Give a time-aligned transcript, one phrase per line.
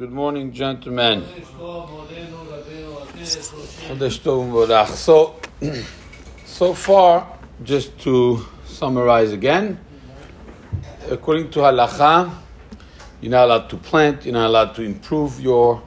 [0.00, 1.26] Good morning, gentlemen.
[4.86, 5.38] So,
[6.46, 9.78] so far, just to summarize again,
[11.10, 12.32] according to halacha,
[13.20, 15.82] you're not allowed to plant, you're not allowed to improve your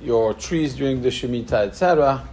[0.00, 2.28] your trees during the shemitah, etc.,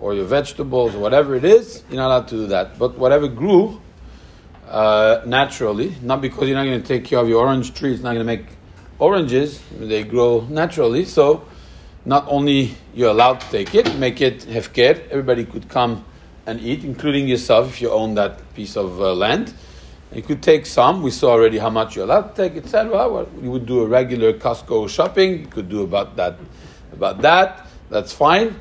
[0.00, 1.84] or your vegetables, or whatever it is.
[1.90, 2.78] You're not allowed to do that.
[2.78, 3.78] But whatever grew
[4.68, 8.02] uh, naturally, not because you're not going to take care of your orange tree, it's
[8.02, 8.46] not going to make
[9.02, 11.04] oranges, they grow naturally.
[11.04, 11.44] So
[12.04, 16.04] not only you're allowed to take it, make it hefker, everybody could come
[16.46, 19.54] and eat, including yourself if you own that piece of uh, land.
[20.14, 21.02] You could take some.
[21.02, 22.90] We saw already how much you're allowed to take, etc.
[22.90, 25.40] Well, you would do a regular Costco shopping.
[25.40, 26.36] You could do about that,
[26.92, 27.66] about that.
[27.90, 28.54] That's fine.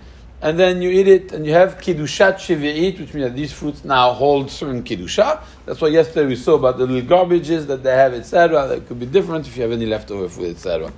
[0.44, 3.86] And then you eat it, and you have kiddushat shevi'it, which means that these fruits
[3.86, 5.40] now hold certain kiddusha.
[5.68, 8.68] That's why yesterday we saw about the little garbages that they have, etc.
[8.68, 10.92] That could be different if you have any leftover food, etc.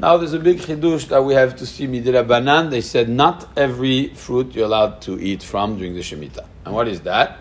[0.00, 2.70] Now there's a big chidush that we have to see midira banan.
[2.70, 6.44] They said not every fruit you're allowed to eat from during the shemitah.
[6.64, 7.38] And what is that?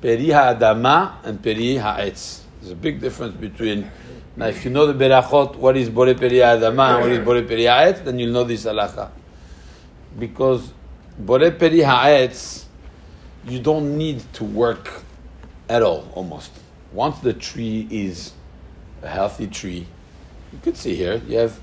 [0.00, 2.44] Peri ha'adama and peri ha'etz.
[2.60, 3.90] There's a big difference between.
[4.34, 7.42] Now, if you know the berachot, what is bore peri ha'adama and what is bore
[7.42, 9.10] peri ha'etz, then you'll know this halacha
[10.18, 10.72] because
[11.18, 12.66] bore peri ha'etz,
[13.46, 15.02] you don't need to work
[15.68, 16.52] at all, almost.
[16.92, 18.32] Once the tree is
[19.02, 19.86] a healthy tree,
[20.52, 21.60] you could see here, you have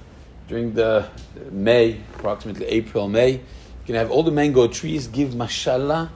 [0.48, 1.10] during the
[1.52, 3.42] May, approximately April, May, you
[3.86, 6.12] can have all the mango trees give mashallah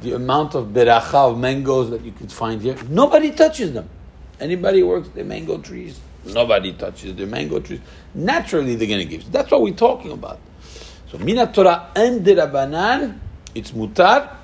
[0.00, 2.76] the amount of beracha of mangoes that you could find here.
[2.88, 3.88] Nobody touches them.
[4.40, 7.80] Anybody works the mango trees, nobody touches the mango trees.
[8.14, 9.30] Naturally, they're going to give.
[9.30, 10.40] That's what we're talking about.
[11.12, 13.18] So Mina Torah and the Rabbanan,
[13.54, 14.34] it's mutar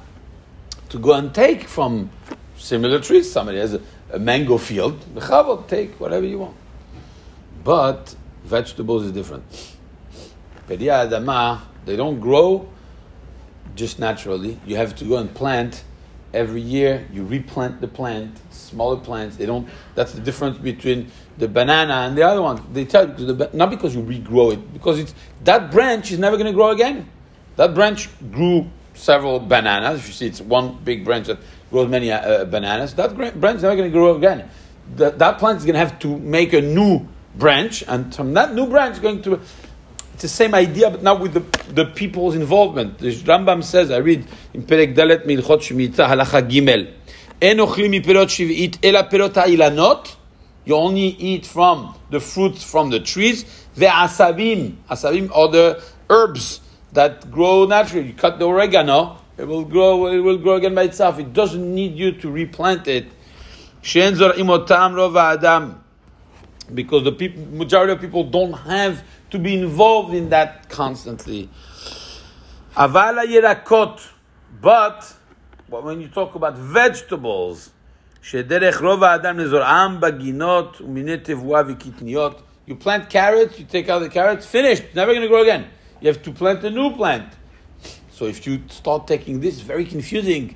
[0.91, 2.11] to go and take from
[2.59, 3.33] similar trees.
[3.33, 3.81] Somebody has a,
[4.13, 6.57] a mango field, bechavot, take whatever you want.
[7.65, 9.45] But vegetables is different.
[10.67, 12.69] Peri ha'adama, they don't grow
[13.75, 14.61] just naturally.
[14.67, 15.83] You have to go and plant
[16.33, 17.07] every year.
[17.13, 19.37] You replant the plant, smaller plants.
[19.37, 19.69] They don't.
[19.95, 22.63] That's the difference between the banana and the other one.
[22.73, 26.19] They tell you because the, not because you regrow it, because it's that branch is
[26.19, 27.09] never going to grow again.
[27.57, 30.07] That branch grew several bananas.
[30.07, 31.39] You see, it's one big branch that
[31.71, 32.95] grows many uh, bananas.
[32.95, 34.49] That branch is never going to grow again.
[34.97, 38.55] The, that plant is going to have to make a new branch, and from that
[38.55, 39.41] new branch, going to
[40.19, 42.99] it's the same idea, but now with the, the people's involvement.
[42.99, 46.93] The Rambam says, I read in Perek Dalet Hilchot Shemitah Halacha Gimel,
[47.41, 50.17] En ochlim shivit ela pirot ha'ilanot,
[50.65, 53.45] you only eat from the fruits from the trees.
[53.77, 56.63] The asabim, asabim are the herbs
[56.95, 58.09] that grow naturally.
[58.09, 60.09] You cut the oregano, it will grow.
[60.09, 61.21] It will grow again by itself.
[61.21, 63.07] It doesn't need you to replant it.
[63.85, 65.85] adam,
[66.74, 71.50] because the people, majority of people don't have to be involved in that constantly.
[72.76, 74.02] Avala yerakot,
[74.62, 75.14] but
[75.68, 77.72] when you talk about vegetables.
[78.24, 82.42] שדרך רוב האדם לזורעם בגינות ומיני תבואה וקטניות.
[82.68, 85.66] You plant carrots, you take out the carrots, finished, never going to grow again.
[86.00, 87.34] You have to plant a new plant.
[88.12, 90.56] So if you start taking this, very confusing.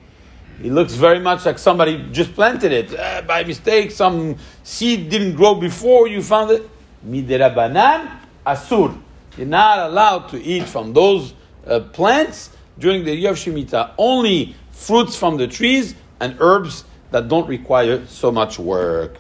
[0.63, 2.99] It looks very much like somebody just planted it.
[2.99, 6.71] Uh, by mistake, some seed didn't grow before you found it.
[7.05, 8.09] Midera banan,
[8.47, 8.97] asur.
[9.37, 11.35] You're not allowed to eat from those
[11.67, 13.95] uh, plants during the year of Shemitah.
[13.99, 19.17] Only fruits from the trees and herbs that don't require so much work.